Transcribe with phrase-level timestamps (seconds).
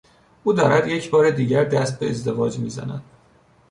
[0.43, 3.03] او دارد یکبار دیگر دست به ازدواج میزند.